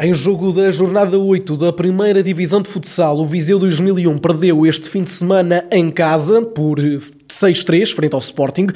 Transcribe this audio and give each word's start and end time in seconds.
Em 0.00 0.14
jogo 0.14 0.52
da 0.52 0.70
jornada 0.70 1.18
8 1.18 1.56
da 1.56 1.72
primeira 1.72 2.22
divisão 2.22 2.62
de 2.62 2.68
futsal, 2.68 3.18
o 3.18 3.26
Viseu 3.26 3.58
2001 3.58 4.16
perdeu 4.18 4.64
este 4.64 4.88
fim 4.88 5.02
de 5.02 5.10
semana 5.10 5.66
em 5.72 5.90
casa 5.90 6.40
por 6.40 6.78
6-3 6.78 7.92
frente 7.92 8.14
ao 8.14 8.20
Sporting. 8.20 8.68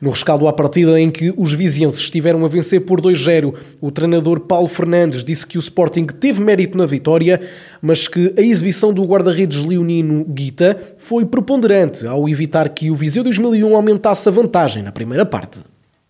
No 0.00 0.08
rescaldo 0.08 0.48
à 0.48 0.52
partida 0.52 0.98
em 0.98 1.10
que 1.10 1.30
os 1.36 1.52
vizienses 1.52 2.00
estiveram 2.00 2.42
a 2.42 2.48
vencer 2.48 2.86
por 2.86 3.02
2-0, 3.02 3.54
o 3.82 3.90
treinador 3.90 4.40
Paulo 4.40 4.66
Fernandes 4.66 5.22
disse 5.22 5.46
que 5.46 5.58
o 5.58 5.60
Sporting 5.60 6.06
teve 6.06 6.40
mérito 6.40 6.78
na 6.78 6.86
vitória, 6.86 7.38
mas 7.82 8.08
que 8.08 8.32
a 8.38 8.40
exibição 8.40 8.94
do 8.94 9.04
guarda-redes 9.04 9.62
leonino 9.62 10.24
Guita 10.24 10.80
foi 10.96 11.26
preponderante 11.26 12.06
ao 12.06 12.26
evitar 12.30 12.70
que 12.70 12.90
o 12.90 12.96
Viseu 12.96 13.22
2001 13.22 13.76
aumentasse 13.76 14.26
a 14.26 14.32
vantagem 14.32 14.82
na 14.82 14.90
primeira 14.90 15.26
parte. 15.26 15.60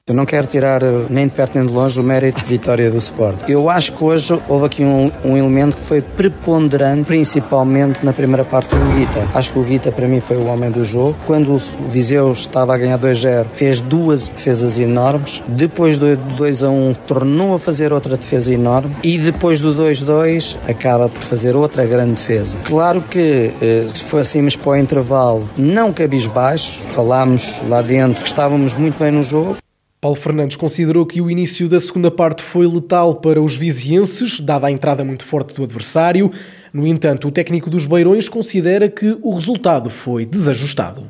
Eu 0.08 0.16
não 0.16 0.26
quero 0.26 0.48
tirar 0.48 0.82
eh, 0.82 1.06
nem 1.08 1.28
de 1.28 1.32
perto 1.32 1.56
nem 1.56 1.64
de 1.64 1.72
longe 1.72 2.00
o 2.00 2.02
mérito 2.02 2.40
de 2.40 2.46
vitória 2.46 2.90
do 2.90 2.98
Sport. 2.98 3.48
Eu 3.48 3.70
acho 3.70 3.92
que 3.92 4.02
hoje 4.02 4.36
houve 4.48 4.66
aqui 4.66 4.82
um, 4.82 5.12
um 5.24 5.36
elemento 5.36 5.76
que 5.76 5.82
foi 5.84 6.02
preponderante, 6.02 7.04
principalmente 7.04 8.04
na 8.04 8.12
primeira 8.12 8.44
parte 8.44 8.74
do 8.74 8.84
Guita. 8.96 9.28
Acho 9.32 9.52
que 9.52 9.60
o 9.60 9.62
Guita 9.62 9.92
para 9.92 10.08
mim 10.08 10.20
foi 10.20 10.38
o 10.38 10.46
homem 10.46 10.72
do 10.72 10.84
jogo. 10.84 11.16
Quando 11.24 11.54
o 11.54 11.58
Viseu 11.88 12.32
estava 12.32 12.74
a 12.74 12.78
ganhar 12.78 12.98
2-0, 12.98 13.46
fez 13.54 13.80
duas 13.80 14.26
defesas 14.26 14.76
enormes. 14.76 15.40
Depois 15.46 16.00
do 16.00 16.06
2-1, 16.36 16.96
tornou 17.06 17.54
a 17.54 17.58
fazer 17.60 17.92
outra 17.92 18.16
defesa 18.16 18.52
enorme. 18.52 18.96
E 19.04 19.16
depois 19.18 19.60
do 19.60 19.72
2-2, 19.72 20.56
acaba 20.68 21.08
por 21.08 21.22
fazer 21.22 21.54
outra 21.54 21.86
grande 21.86 22.14
defesa. 22.14 22.56
Claro 22.64 23.02
que 23.02 23.52
eh, 23.62 23.86
se 23.94 24.02
fôssemos 24.02 24.56
para 24.56 24.72
o 24.72 24.76
intervalo, 24.76 25.48
não 25.56 25.92
cabisbaixo, 25.92 26.82
falámos 26.88 27.54
lá 27.68 27.80
dentro 27.80 28.20
que 28.20 28.28
estávamos 28.28 28.74
muito 28.74 28.98
bem 28.98 29.12
no 29.12 29.22
jogo. 29.22 29.58
Paulo 30.02 30.16
Fernandes 30.16 30.56
considerou 30.56 31.06
que 31.06 31.20
o 31.20 31.30
início 31.30 31.68
da 31.68 31.78
segunda 31.78 32.10
parte 32.10 32.42
foi 32.42 32.66
letal 32.66 33.14
para 33.14 33.40
os 33.40 33.54
vizienses, 33.54 34.40
dada 34.40 34.66
a 34.66 34.70
entrada 34.72 35.04
muito 35.04 35.24
forte 35.24 35.54
do 35.54 35.62
adversário. 35.62 36.28
No 36.72 36.84
entanto, 36.88 37.28
o 37.28 37.30
técnico 37.30 37.70
dos 37.70 37.86
Beirões 37.86 38.28
considera 38.28 38.88
que 38.88 39.16
o 39.22 39.32
resultado 39.32 39.90
foi 39.90 40.26
desajustado. 40.26 41.08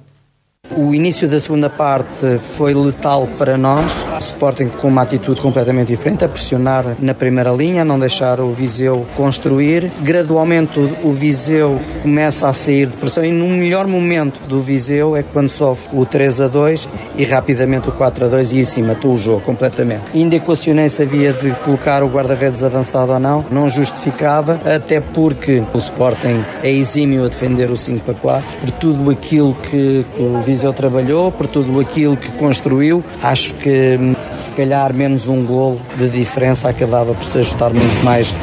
O 0.71 0.95
início 0.95 1.29
da 1.29 1.41
segunda 1.41 1.69
parte 1.69 2.39
foi 2.39 2.73
letal 2.73 3.29
para 3.37 3.59
nós. 3.59 4.07
O 4.15 4.19
Sporting 4.19 4.69
com 4.69 4.87
uma 4.87 5.03
atitude 5.03 5.41
completamente 5.41 5.89
diferente, 5.89 6.25
a 6.25 6.29
pressionar 6.29 6.97
na 7.01 7.13
primeira 7.13 7.51
linha, 7.51 7.85
não 7.85 7.99
deixar 7.99 8.41
o 8.41 8.53
Viseu 8.53 9.05
construir. 9.17 9.91
Gradualmente 10.01 10.79
o 11.03 11.13
Viseu 11.13 11.81
começa 12.01 12.49
a 12.49 12.53
sair 12.53 12.87
de 12.87 12.97
pressão 12.97 13.25
e 13.25 13.33
no 13.33 13.49
melhor 13.49 13.89
momento 13.89 14.41
do 14.47 14.61
Viseu 14.61 15.17
é 15.17 15.25
quando 15.25 15.51
sofre 15.51 15.89
o 15.93 16.07
3 16.07 16.41
a 16.41 16.49
2 16.49 16.89
e 17.17 17.25
rapidamente 17.25 17.89
o 17.89 17.93
4 17.93 18.25
a 18.25 18.29
2 18.29 18.53
e 18.53 18.61
assim 18.61 18.83
matou 18.83 19.15
o 19.15 19.19
jogo 19.19 19.41
completamente. 19.41 20.05
Ainda 20.15 20.37
equacionei 20.37 20.89
se 20.89 21.03
havia 21.03 21.33
de 21.33 21.51
colocar 21.65 22.05
o 22.05 22.09
guarda-redes 22.09 22.63
avançado 22.63 23.13
ou 23.13 23.19
não, 23.19 23.45
não 23.51 23.69
justificava, 23.69 24.61
até 24.65 25.01
porque 25.01 25.63
o 25.75 25.79
Sporting 25.79 26.45
é 26.63 26.71
exímio 26.71 27.25
a 27.25 27.29
defender 27.29 27.69
o 27.69 27.77
5 27.77 28.05
para 28.05 28.15
4, 28.15 28.59
por 28.61 28.71
tudo 28.71 29.11
aquilo 29.11 29.55
que 29.55 30.07
o 30.17 30.41
Viseu 30.41 30.52
Viseu 30.53 30.75
trabalhou, 30.75 31.33
por 31.33 31.47
tudo 31.47 31.81
aquilo 31.81 32.15
que 32.15 32.31
construiu. 32.33 33.03
Acho 33.23 33.55
que 33.55 33.97
se 34.45 34.51
calhar 34.55 34.93
menos 34.93 35.27
um 35.27 35.47
gol 35.47 35.81
de 35.97 36.11
diferença 36.11 36.69
acabava 36.69 37.15
por 37.15 37.25
se 37.25 37.39
ajustar 37.39 37.73
muito 37.73 38.05
mais. 38.05 38.35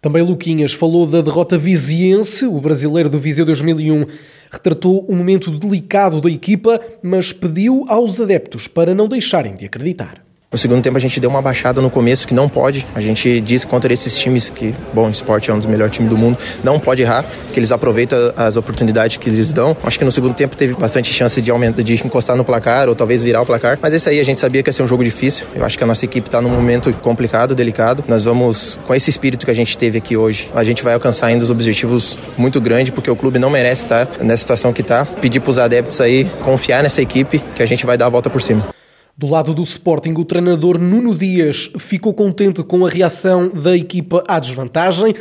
Também 0.00 0.22
Luquinhas 0.22 0.72
falou 0.72 1.06
da 1.06 1.20
derrota 1.20 1.58
viziense. 1.58 2.46
O 2.46 2.58
brasileiro 2.58 3.10
do 3.10 3.18
Viseu 3.18 3.44
2001 3.44 4.06
retratou 4.50 5.04
um 5.10 5.16
momento 5.16 5.50
delicado 5.50 6.22
da 6.22 6.30
equipa, 6.30 6.80
mas 7.02 7.34
pediu 7.34 7.84
aos 7.86 8.18
adeptos 8.18 8.66
para 8.66 8.94
não 8.94 9.06
deixarem 9.06 9.54
de 9.54 9.66
acreditar. 9.66 10.25
No 10.52 10.56
segundo 10.56 10.80
tempo 10.80 10.96
a 10.96 11.00
gente 11.00 11.18
deu 11.18 11.28
uma 11.28 11.42
baixada 11.42 11.82
no 11.82 11.90
começo 11.90 12.26
que 12.26 12.32
não 12.32 12.48
pode. 12.48 12.86
A 12.94 13.00
gente 13.00 13.40
diz 13.40 13.64
contra 13.64 13.92
esses 13.92 14.16
times 14.16 14.48
que, 14.48 14.72
bom, 14.94 15.08
o 15.08 15.10
esporte 15.10 15.50
é 15.50 15.54
um 15.54 15.58
dos 15.58 15.66
melhores 15.66 15.92
times 15.92 16.08
do 16.08 16.16
mundo, 16.16 16.38
não 16.62 16.78
pode 16.78 17.02
errar, 17.02 17.24
que 17.52 17.58
eles 17.58 17.72
aproveitam 17.72 18.32
as 18.36 18.56
oportunidades 18.56 19.16
que 19.16 19.28
eles 19.28 19.50
dão. 19.50 19.76
Acho 19.82 19.98
que 19.98 20.04
no 20.04 20.12
segundo 20.12 20.34
tempo 20.34 20.56
teve 20.56 20.74
bastante 20.74 21.12
chance 21.12 21.42
de 21.42 21.50
aumentar, 21.50 21.82
de 21.82 21.94
encostar 21.94 22.36
no 22.36 22.44
placar 22.44 22.88
ou 22.88 22.94
talvez 22.94 23.24
virar 23.24 23.42
o 23.42 23.46
placar. 23.46 23.76
Mas 23.82 23.92
esse 23.92 24.08
aí 24.08 24.20
a 24.20 24.24
gente 24.24 24.40
sabia 24.40 24.62
que 24.62 24.68
ia 24.68 24.72
ser 24.72 24.84
um 24.84 24.86
jogo 24.86 25.02
difícil. 25.02 25.46
Eu 25.52 25.64
acho 25.64 25.76
que 25.76 25.82
a 25.82 25.86
nossa 25.86 26.04
equipe 26.04 26.28
está 26.28 26.40
num 26.40 26.48
momento 26.48 26.92
complicado, 27.02 27.52
delicado. 27.52 28.04
Nós 28.06 28.22
vamos, 28.22 28.78
com 28.86 28.94
esse 28.94 29.10
espírito 29.10 29.44
que 29.44 29.50
a 29.50 29.54
gente 29.54 29.76
teve 29.76 29.98
aqui 29.98 30.16
hoje, 30.16 30.48
a 30.54 30.62
gente 30.62 30.82
vai 30.82 30.94
alcançar 30.94 31.26
ainda 31.26 31.42
os 31.42 31.50
objetivos 31.50 32.16
muito 32.38 32.60
grandes, 32.60 32.94
porque 32.94 33.10
o 33.10 33.16
clube 33.16 33.38
não 33.38 33.50
merece 33.50 33.82
estar 33.82 34.08
nessa 34.20 34.42
situação 34.42 34.72
que 34.72 34.80
está. 34.80 35.04
Pedir 35.04 35.40
para 35.40 35.50
os 35.50 35.58
adeptos 35.58 36.00
aí 36.00 36.24
confiar 36.44 36.84
nessa 36.84 37.02
equipe 37.02 37.42
que 37.56 37.62
a 37.64 37.66
gente 37.66 37.84
vai 37.84 37.98
dar 37.98 38.06
a 38.06 38.10
volta 38.10 38.30
por 38.30 38.40
cima. 38.40 38.75
Do 39.18 39.28
lado 39.28 39.54
do 39.54 39.62
Sporting, 39.62 40.12
o 40.12 40.26
treinador 40.26 40.78
Nuno 40.78 41.14
Dias 41.14 41.70
ficou 41.78 42.12
contente 42.12 42.62
com 42.62 42.84
a 42.84 42.90
reação 42.90 43.48
da 43.48 43.74
equipa 43.74 44.22
à 44.28 44.38
desvantagem, 44.38 45.14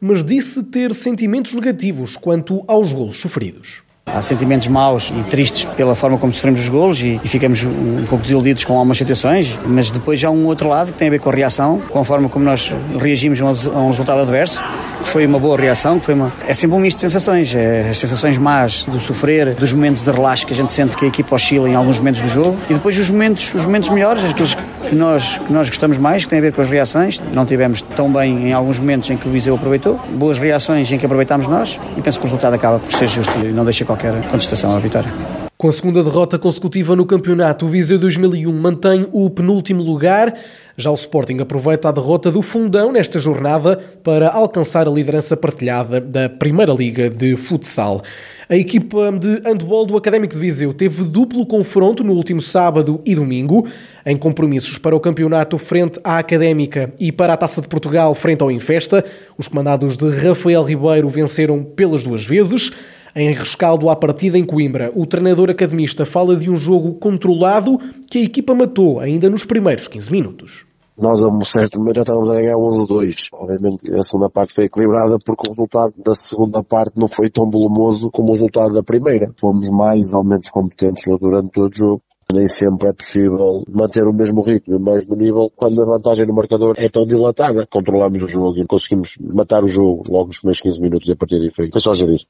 mas 0.00 0.24
disse 0.24 0.62
ter 0.62 0.94
sentimentos 0.94 1.52
negativos 1.52 2.16
quanto 2.16 2.64
aos 2.66 2.94
golos 2.94 3.18
sofridos. 3.18 3.82
Há 4.06 4.22
sentimentos 4.22 4.68
maus 4.68 5.12
e 5.14 5.22
tristes 5.28 5.66
pela 5.76 5.94
forma 5.94 6.16
como 6.16 6.32
sofremos 6.32 6.60
os 6.60 6.68
golos 6.70 7.02
e, 7.02 7.20
e, 7.22 7.28
ficamos 7.28 7.62
um 7.62 8.06
pouco 8.08 8.22
desiludidos 8.22 8.64
com 8.64 8.72
algumas 8.72 8.96
situações, 8.96 9.58
mas 9.66 9.90
depois 9.90 10.24
há 10.24 10.30
um 10.30 10.46
outro 10.46 10.70
lado 10.70 10.90
que 10.90 10.98
tem 10.98 11.08
a 11.08 11.10
ver 11.10 11.20
com 11.20 11.28
a 11.28 11.34
reação, 11.34 11.78
com 11.90 11.98
a 11.98 12.04
forma 12.04 12.30
como 12.30 12.46
nós 12.46 12.72
reagimos 12.98 13.40
a 13.40 13.44
um, 13.78 13.88
resultado 13.90 14.22
adverso, 14.22 14.62
que 15.02 15.08
foi 15.08 15.26
uma 15.26 15.38
boa 15.38 15.56
reação, 15.56 15.98
que 15.98 16.06
foi 16.06 16.14
uma... 16.14 16.32
É 16.46 16.54
sempre 16.54 16.76
um 16.76 16.80
misto 16.80 16.96
de 16.96 17.02
sensações, 17.02 17.54
é, 17.54 17.90
as 17.90 17.98
sensações 17.98 18.38
más 18.38 18.84
do 18.84 18.98
sofrer, 19.00 19.54
dos 19.54 19.72
momentos 19.72 20.02
de 20.02 20.10
relaxo 20.10 20.46
que 20.46 20.52
a 20.52 20.56
gente 20.56 20.72
sente 20.72 20.96
que 20.96 21.04
a 21.04 21.08
equipa 21.08 21.34
oscila 21.34 21.68
em 21.68 21.74
alguns 21.74 21.98
momentos 21.98 22.20
do 22.20 22.28
jogo 22.28 22.56
e 22.70 22.74
depois 22.74 22.98
os 22.98 23.10
momentos, 23.10 23.54
os 23.54 23.64
momentos 23.64 23.88
melhores, 23.90 24.24
aqueles 24.24 24.54
que 24.54 24.94
nós, 24.94 25.38
que 25.38 25.52
nós 25.52 25.68
gostamos 25.68 25.98
mais, 25.98 26.24
que 26.24 26.30
têm 26.30 26.38
a 26.38 26.42
ver 26.42 26.52
com 26.52 26.62
as 26.62 26.70
reações. 26.70 27.20
Não 27.32 27.44
tivemos 27.44 27.82
tão 27.82 28.12
bem 28.12 28.48
em 28.48 28.52
alguns 28.52 28.78
momentos 28.78 29.10
em 29.10 29.16
que 29.16 29.28
o 29.28 29.30
Viseu 29.30 29.54
aproveitou, 29.54 30.00
boas 30.14 30.38
reações 30.38 30.90
em 30.90 30.98
que 30.98 31.06
aproveitámos 31.06 31.46
nós 31.46 31.78
e 31.96 32.00
penso 32.00 32.18
que 32.18 32.24
o 32.24 32.28
resultado 32.28 32.54
acaba 32.54 32.78
por 32.78 32.92
ser 32.92 33.06
justo 33.06 33.32
e 33.38 33.48
não 33.48 33.64
deixa 33.64 33.84
qualquer 33.84 34.12
contestação 34.28 34.74
à 34.74 34.78
vitória. 34.78 35.41
Com 35.62 35.68
a 35.68 35.72
segunda 35.72 36.02
derrota 36.02 36.40
consecutiva 36.40 36.96
no 36.96 37.06
campeonato, 37.06 37.66
o 37.66 37.68
Viseu 37.68 37.96
2001 37.96 38.52
mantém 38.52 39.06
o 39.12 39.30
penúltimo 39.30 39.80
lugar. 39.80 40.34
Já 40.76 40.90
o 40.90 40.94
Sporting 40.94 41.36
aproveita 41.40 41.88
a 41.88 41.92
derrota 41.92 42.32
do 42.32 42.42
Fundão 42.42 42.90
nesta 42.90 43.20
jornada 43.20 43.76
para 44.02 44.28
alcançar 44.28 44.88
a 44.88 44.90
liderança 44.90 45.36
partilhada 45.36 46.00
da 46.00 46.28
Primeira 46.28 46.72
Liga 46.72 47.08
de 47.08 47.36
Futsal. 47.36 48.02
A 48.48 48.56
equipa 48.56 49.12
de 49.12 49.40
handball 49.48 49.86
do 49.86 49.96
Académico 49.96 50.34
de 50.34 50.40
Viseu 50.40 50.74
teve 50.74 51.04
duplo 51.04 51.46
confronto 51.46 52.02
no 52.02 52.14
último 52.14 52.42
sábado 52.42 53.00
e 53.06 53.14
domingo, 53.14 53.64
em 54.04 54.16
compromissos 54.16 54.78
para 54.78 54.96
o 54.96 55.00
campeonato 55.00 55.56
frente 55.58 56.00
à 56.02 56.18
Académica 56.18 56.92
e 56.98 57.12
para 57.12 57.34
a 57.34 57.36
Taça 57.36 57.62
de 57.62 57.68
Portugal 57.68 58.12
frente 58.16 58.42
ao 58.42 58.50
Infesta. 58.50 59.04
Os 59.38 59.46
comandados 59.46 59.96
de 59.96 60.10
Rafael 60.10 60.64
Ribeiro 60.64 61.08
venceram 61.08 61.62
pelas 61.62 62.02
duas 62.02 62.26
vezes. 62.26 62.72
Em 63.14 63.30
rescaldo 63.34 63.90
à 63.90 63.96
partida 63.96 64.38
em 64.38 64.44
Coimbra, 64.44 64.90
o 64.94 65.04
treinador 65.04 65.50
academista 65.50 66.06
fala 66.06 66.34
de 66.34 66.48
um 66.48 66.56
jogo 66.56 66.94
controlado 66.94 67.78
que 68.10 68.18
a 68.18 68.22
equipa 68.22 68.54
matou 68.54 69.00
ainda 69.00 69.28
nos 69.28 69.44
primeiros 69.44 69.86
15 69.86 70.10
minutos. 70.10 70.64
Nós, 70.98 71.20
a 71.20 71.28
um 71.28 71.44
certo 71.44 71.78
momento, 71.78 71.96
já 71.96 72.02
estávamos 72.02 72.30
a 72.30 72.34
ganhar 72.34 72.56
11-2. 72.56 73.28
Obviamente, 73.34 73.92
a 73.92 74.02
segunda 74.02 74.30
parte 74.30 74.54
foi 74.54 74.64
equilibrada 74.64 75.18
porque 75.18 75.46
o 75.46 75.50
resultado 75.50 75.92
da 75.98 76.14
segunda 76.14 76.62
parte 76.62 76.98
não 76.98 77.06
foi 77.06 77.28
tão 77.28 77.50
volumoso 77.50 78.10
como 78.10 78.30
o 78.30 78.32
resultado 78.32 78.72
da 78.72 78.82
primeira. 78.82 79.30
Fomos 79.38 79.68
mais 79.68 80.14
ou 80.14 80.24
menos 80.24 80.48
competentes 80.48 81.04
durante 81.20 81.50
todo 81.50 81.70
o 81.70 81.76
jogo. 81.76 82.02
Nem 82.32 82.48
sempre 82.48 82.88
é 82.88 82.92
possível 82.94 83.62
manter 83.68 84.04
o 84.04 84.12
mesmo 84.14 84.40
ritmo 84.40 84.72
e 84.72 84.76
o 84.78 84.80
mesmo 84.80 85.14
nível 85.14 85.52
quando 85.54 85.82
a 85.82 85.84
vantagem 85.84 86.26
no 86.26 86.32
marcador 86.32 86.74
é 86.78 86.88
tão 86.88 87.04
dilatada. 87.04 87.66
Controlamos 87.70 88.22
o 88.22 88.28
jogo 88.28 88.58
e 88.58 88.66
conseguimos 88.66 89.16
matar 89.20 89.62
o 89.62 89.68
jogo 89.68 90.04
logo 90.08 90.28
nos 90.28 90.38
primeiros 90.38 90.62
15 90.62 90.80
minutos 90.80 91.08
e 91.10 91.12
a 91.12 91.16
partir 91.16 91.38
daí 91.38 91.50
foi, 91.54 91.70
foi 91.70 91.80
só 91.80 91.94
gerir. 91.94 92.22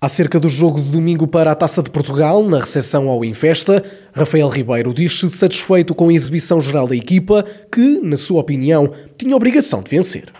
Acerca 0.00 0.38
do 0.38 0.48
jogo 0.48 0.80
de 0.80 0.90
domingo 0.92 1.26
para 1.26 1.50
a 1.50 1.56
Taça 1.56 1.82
de 1.82 1.90
Portugal, 1.90 2.44
na 2.44 2.60
recepção 2.60 3.08
ao 3.08 3.24
Infesta, 3.24 3.82
Rafael 4.14 4.48
Ribeiro 4.48 4.94
diz-se 4.94 5.28
satisfeito 5.28 5.92
com 5.92 6.08
a 6.08 6.12
exibição 6.12 6.60
geral 6.60 6.86
da 6.86 6.94
equipa, 6.94 7.44
que, 7.72 7.98
na 7.98 8.16
sua 8.16 8.40
opinião, 8.40 8.92
tinha 9.16 9.34
obrigação 9.34 9.82
de 9.82 9.90
vencer. 9.90 10.32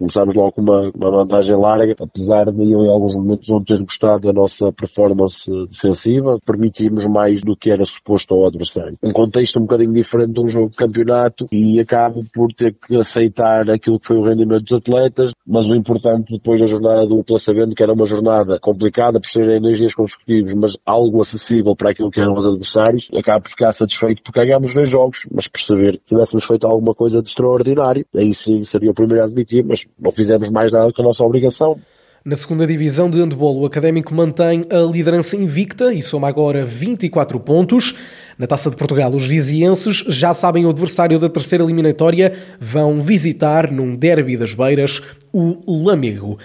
Começámos 0.00 0.34
logo 0.34 0.52
com 0.52 0.62
uma, 0.62 0.90
uma 0.94 1.10
vantagem 1.10 1.54
larga, 1.54 1.94
apesar 2.00 2.50
de 2.50 2.72
eu 2.72 2.86
em 2.86 2.88
alguns 2.88 3.14
momentos 3.14 3.46
não 3.50 3.62
ter 3.62 3.78
gostado 3.80 4.28
da 4.28 4.32
nossa 4.32 4.72
performance 4.72 5.44
defensiva, 5.66 6.38
permitimos 6.46 7.04
mais 7.04 7.42
do 7.42 7.54
que 7.54 7.70
era 7.70 7.84
suposto 7.84 8.32
ao 8.32 8.46
adversário. 8.46 8.96
Um 9.02 9.12
contexto 9.12 9.58
um 9.58 9.62
bocadinho 9.62 9.92
diferente 9.92 10.32
de 10.32 10.40
um 10.40 10.48
jogo 10.48 10.70
de 10.70 10.76
campeonato 10.78 11.46
e 11.52 11.78
acabo 11.78 12.24
por 12.32 12.50
ter 12.50 12.74
que 12.74 12.96
aceitar 12.96 13.68
aquilo 13.68 14.00
que 14.00 14.06
foi 14.06 14.16
o 14.16 14.24
rendimento 14.24 14.62
dos 14.62 14.78
atletas. 14.78 15.32
Mas 15.50 15.66
o 15.66 15.74
importante 15.74 16.32
depois 16.32 16.60
da 16.60 16.68
jornada 16.68 17.04
dupla, 17.04 17.36
sabendo 17.40 17.74
que 17.74 17.82
era 17.82 17.92
uma 17.92 18.06
jornada 18.06 18.56
complicada 18.60 19.18
por 19.18 19.28
serem 19.28 19.60
dois 19.60 19.76
dias 19.76 19.92
consecutivos, 19.92 20.54
mas 20.54 20.76
algo 20.86 21.20
acessível 21.20 21.74
para 21.74 21.90
aquilo 21.90 22.08
que 22.08 22.20
eram 22.20 22.34
os 22.34 22.46
adversários, 22.46 23.10
acaba 23.12 23.40
por 23.40 23.50
ficar 23.50 23.72
satisfeito 23.72 24.22
porque 24.22 24.38
ganhámos 24.38 24.72
dois 24.72 24.88
jogos, 24.88 25.26
mas 25.28 25.48
perceber 25.48 25.98
se 26.04 26.14
tivéssemos 26.14 26.44
feito 26.44 26.68
alguma 26.68 26.94
coisa 26.94 27.20
de 27.20 27.28
extraordinário, 27.28 28.06
aí 28.14 28.32
sim 28.32 28.62
seria 28.62 28.92
o 28.92 28.94
primeiro 28.94 29.24
a 29.24 29.26
admitir, 29.26 29.64
mas 29.64 29.84
não 29.98 30.12
fizemos 30.12 30.48
mais 30.50 30.70
nada 30.70 30.92
que 30.92 31.02
a 31.02 31.04
nossa 31.04 31.24
obrigação. 31.24 31.76
Na 32.22 32.36
segunda 32.36 32.66
divisão 32.66 33.08
de 33.08 33.18
handball, 33.18 33.60
o 33.60 33.64
Académico 33.64 34.14
mantém 34.14 34.66
a 34.68 34.80
liderança 34.80 35.36
invicta 35.36 35.90
e 35.90 36.02
soma 36.02 36.28
agora 36.28 36.66
24 36.66 37.40
pontos. 37.40 37.94
Na 38.38 38.46
Taça 38.46 38.68
de 38.68 38.76
Portugal, 38.76 39.10
os 39.14 39.26
vizienses 39.26 40.04
já 40.06 40.34
sabem 40.34 40.66
o 40.66 40.68
adversário 40.68 41.18
da 41.18 41.30
terceira 41.30 41.64
eliminatória, 41.64 42.34
vão 42.60 43.00
visitar 43.00 43.72
num 43.72 43.96
derby 43.96 44.36
das 44.36 44.52
Beiras 44.52 45.00
o 45.32 45.86
Lamego. 45.86 46.38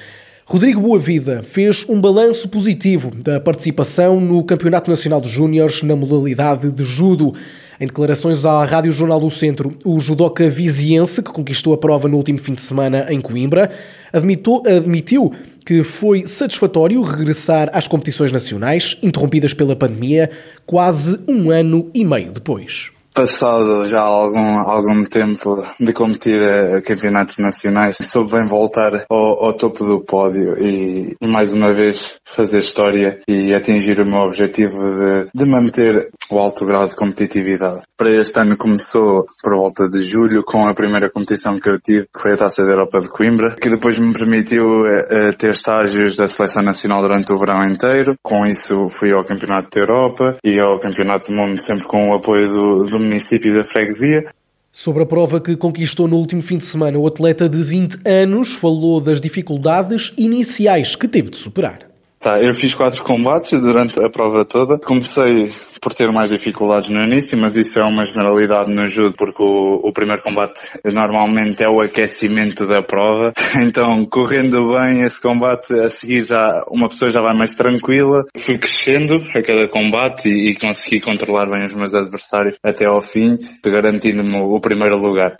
Rodrigo 0.47 0.79
Boavida 0.79 1.41
fez 1.41 1.83
um 1.89 1.99
balanço 1.99 2.47
positivo 2.47 3.09
da 3.09 3.39
participação 3.39 4.21
no 4.21 4.43
Campeonato 4.43 4.91
Nacional 4.91 5.19
de 5.19 5.27
Júniores 5.27 5.81
na 5.81 5.95
modalidade 5.95 6.71
de 6.71 6.85
judo. 6.85 7.33
Em 7.81 7.87
declarações 7.87 8.45
à 8.45 8.63
Rádio 8.63 8.91
Jornal 8.91 9.19
do 9.19 9.29
Centro, 9.29 9.75
o 9.83 9.99
judoca 9.99 10.47
viziense, 10.47 11.23
que 11.23 11.31
conquistou 11.31 11.73
a 11.73 11.77
prova 11.77 12.07
no 12.07 12.15
último 12.15 12.37
fim 12.37 12.53
de 12.53 12.61
semana 12.61 13.07
em 13.09 13.19
Coimbra, 13.19 13.71
admitou, 14.13 14.61
admitiu 14.67 15.33
que 15.65 15.83
foi 15.83 16.27
satisfatório 16.27 17.01
regressar 17.01 17.69
às 17.73 17.87
competições 17.87 18.31
nacionais, 18.31 18.97
interrompidas 19.01 19.53
pela 19.53 19.75
pandemia, 19.75 20.29
quase 20.65 21.19
um 21.27 21.49
ano 21.49 21.89
e 21.93 22.05
meio 22.05 22.31
depois 22.31 22.94
passado 23.15 23.87
já 23.87 24.01
algum, 24.01 24.59
algum 24.59 25.05
tempo 25.05 25.63
de 25.79 25.93
competir 25.93 26.37
a, 26.37 26.81
campeonatos 26.81 27.37
nacionais, 27.39 27.97
soube 28.01 28.33
bem 28.33 28.45
voltar 28.45 29.05
ao, 29.09 29.45
ao 29.45 29.53
topo 29.53 29.85
do 29.85 30.01
pódio 30.01 30.59
e, 30.59 31.15
e, 31.19 31.27
mais 31.27 31.53
uma 31.53 31.73
vez 31.73 32.17
fazer 32.25 32.59
história 32.59 33.19
e 33.27 33.53
atingir 33.53 34.01
o 34.01 34.05
meu 34.05 34.19
objetivo 34.19 34.77
de, 34.77 35.29
de 35.33 35.45
manter 35.45 36.09
o 36.29 36.37
alto 36.37 36.65
grau 36.65 36.87
de 36.87 36.95
competitividade. 36.95 37.83
Para 37.97 38.19
este 38.19 38.37
ano 38.37 38.57
começou 38.57 39.25
por 39.41 39.55
volta 39.55 39.87
de 39.87 40.01
julho 40.01 40.43
com 40.43 40.67
a 40.67 40.73
primeira 40.73 41.09
competição 41.09 41.57
que 41.57 41.69
eu 41.69 41.79
tive, 41.79 42.07
que 42.13 42.21
foi 42.21 42.33
a 42.33 42.37
Taça 42.37 42.63
da 42.65 42.73
Europa 42.73 42.99
de 42.99 43.07
Coimbra, 43.07 43.55
que 43.55 43.69
depois 43.69 43.97
me 43.97 44.13
permitiu 44.13 44.81
uh, 44.81 45.33
ter 45.37 45.51
estágios 45.51 46.17
da 46.17 46.27
Seleção 46.27 46.63
Nacional 46.63 47.01
durante 47.01 47.33
o 47.33 47.37
verão 47.37 47.63
inteiro. 47.63 48.15
Com 48.21 48.45
isso 48.45 48.89
fui 48.89 49.13
ao 49.13 49.23
Campeonato 49.23 49.69
da 49.73 49.81
Europa 49.81 50.37
e 50.43 50.59
ao 50.59 50.77
Campeonato 50.79 51.29
do 51.29 51.37
Mundo 51.37 51.57
sempre 51.57 51.85
com 51.85 52.09
o 52.09 52.15
apoio 52.15 52.49
do, 52.49 52.83
do 52.83 53.04
município 53.05 53.53
da 53.55 53.63
freguesia. 53.63 54.25
Sobre 54.71 55.03
a 55.03 55.05
prova 55.05 55.39
que 55.39 55.55
conquistou 55.55 56.07
no 56.07 56.17
último 56.17 56.41
fim 56.41 56.57
de 56.57 56.65
semana, 56.65 56.97
o 56.97 57.07
atleta 57.07 57.47
de 57.47 57.63
20 57.63 57.99
anos 58.05 58.53
falou 58.53 58.99
das 58.99 59.21
dificuldades 59.21 60.11
iniciais 60.17 60.95
que 60.95 61.07
teve 61.07 61.29
de 61.29 61.37
superar. 61.37 61.79
Tá, 62.19 62.41
eu 62.41 62.53
fiz 62.53 62.75
quatro 62.75 63.03
combates 63.03 63.51
durante 63.51 64.03
a 64.03 64.09
prova 64.09 64.43
toda. 64.43 64.77
Comecei 64.79 65.53
por 65.85 65.93
ter 65.93 66.11
mais 66.11 66.31
dificuldades 66.31 66.89
no 66.89 66.99
início, 67.03 67.37
mas 67.37 67.55
isso 67.55 67.79
é 67.79 67.83
uma 67.83 68.03
generalidade 68.03 68.73
no 68.73 68.89
judo, 68.89 69.13
porque 69.15 69.43
o, 69.43 69.87
o 69.87 69.93
primeiro 69.93 70.23
combate 70.23 70.59
normalmente 70.83 71.63
é 71.63 71.67
o 71.69 71.79
aquecimento 71.79 72.65
da 72.65 72.81
prova. 72.81 73.31
Então, 73.65 74.05
correndo 74.05 74.57
bem 74.69 75.03
esse 75.03 75.21
combate, 75.21 75.73
a 75.73 75.89
seguir 75.89 76.23
já 76.23 76.63
uma 76.69 76.87
pessoa 76.87 77.11
já 77.11 77.21
vai 77.21 77.35
mais 77.35 77.53
tranquila. 77.53 78.23
Fui 78.37 78.57
crescendo 78.57 79.15
a 79.35 79.41
cada 79.41 79.67
combate 79.67 80.27
e, 80.27 80.51
e 80.51 80.55
consegui 80.55 80.99
controlar 80.99 81.45
bem 81.49 81.63
os 81.63 81.73
meus 81.73 81.93
adversários 81.93 82.57
até 82.63 82.87
ao 82.87 83.01
fim, 83.01 83.37
garantindo-me 83.63 84.37
o 84.37 84.59
primeiro 84.59 84.97
lugar. 84.97 85.35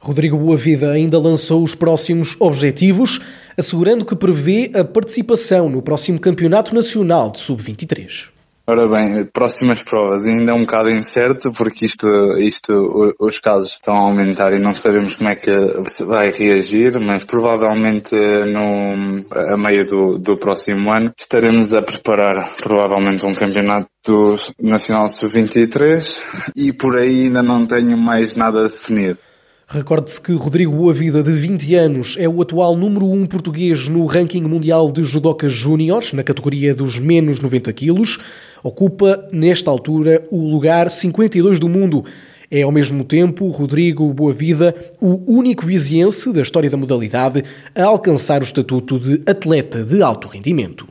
Rodrigo 0.00 0.38
Boavida 0.38 0.90
ainda 0.90 1.18
lançou 1.18 1.62
os 1.62 1.74
próximos 1.74 2.36
objetivos, 2.40 3.20
assegurando 3.56 4.04
que 4.04 4.16
prevê 4.16 4.70
a 4.74 4.84
participação 4.84 5.68
no 5.68 5.82
próximo 5.82 6.18
Campeonato 6.18 6.74
Nacional 6.74 7.30
de 7.30 7.38
Sub-23. 7.38 8.31
Ora 8.64 8.86
bem, 8.86 9.24
próximas 9.24 9.82
provas 9.82 10.24
ainda 10.24 10.52
é 10.52 10.54
um 10.54 10.60
bocado 10.60 10.88
incerto 10.94 11.50
porque 11.50 11.84
isto, 11.84 12.06
isto, 12.38 12.72
os 13.18 13.40
casos 13.40 13.72
estão 13.72 13.92
a 13.92 14.08
aumentar 14.08 14.52
e 14.52 14.60
não 14.60 14.72
sabemos 14.72 15.16
como 15.16 15.30
é 15.30 15.34
que 15.34 15.50
vai 16.04 16.30
reagir, 16.30 16.96
mas 17.00 17.24
provavelmente 17.24 18.14
no, 18.14 19.24
a 19.34 19.56
meio 19.56 19.84
do, 19.84 20.16
do 20.16 20.36
próximo 20.36 20.92
ano 20.92 21.12
estaremos 21.18 21.74
a 21.74 21.82
preparar 21.82 22.54
provavelmente 22.56 23.26
um 23.26 23.34
campeonato 23.34 24.36
nacional 24.60 25.08
sub-23 25.08 26.22
e 26.54 26.72
por 26.72 26.96
aí 26.96 27.24
ainda 27.24 27.42
não 27.42 27.66
tenho 27.66 27.98
mais 27.98 28.36
nada 28.36 28.62
definido. 28.62 29.18
Recorde-se 29.72 30.20
que 30.20 30.34
Rodrigo 30.34 30.76
Boavida, 30.76 31.22
de 31.22 31.32
20 31.32 31.74
anos, 31.76 32.16
é 32.18 32.28
o 32.28 32.42
atual 32.42 32.76
número 32.76 33.06
1 33.06 33.24
português 33.24 33.88
no 33.88 34.04
ranking 34.04 34.42
mundial 34.42 34.92
de 34.92 35.02
judoca 35.02 35.48
júniores, 35.48 36.12
na 36.12 36.22
categoria 36.22 36.74
dos 36.74 36.98
menos 36.98 37.40
90 37.40 37.72
quilos. 37.72 38.18
Ocupa, 38.62 39.26
nesta 39.32 39.70
altura, 39.70 40.24
o 40.30 40.48
lugar 40.48 40.88
52 40.88 41.58
do 41.58 41.68
mundo. 41.68 42.04
É, 42.50 42.62
ao 42.62 42.70
mesmo 42.70 43.02
tempo, 43.02 43.48
Rodrigo 43.48 44.12
Boavida, 44.12 44.74
o 45.00 45.20
único 45.26 45.66
viziense 45.66 46.32
da 46.32 46.42
história 46.42 46.70
da 46.70 46.76
modalidade 46.76 47.42
a 47.74 47.84
alcançar 47.84 48.40
o 48.40 48.44
estatuto 48.44 49.00
de 49.00 49.22
atleta 49.26 49.82
de 49.82 50.02
alto 50.02 50.28
rendimento. 50.28 50.86